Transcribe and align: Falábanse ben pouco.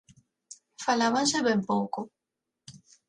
Falábanse 0.85 1.37
ben 1.47 1.61
pouco. 1.69 2.01